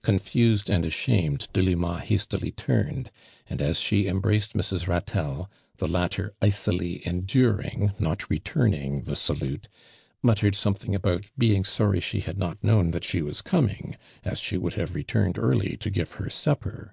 [0.00, 3.10] Confused and iwhamci I, Dolima hastily turned,
[3.46, 4.86] and ns she emhrnced Mrs.
[4.88, 9.68] llatelle, the latter icily enduring, not re turning the salute,
[10.22, 14.56] muttered something about ooing sorry who liad not known that she was coming, as she
[14.56, 16.92] would have I'eturnod early to give her supi)er.